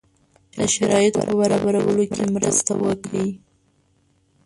[0.57, 3.27] د شرایطو په برابرولو کې مرسته وکړي.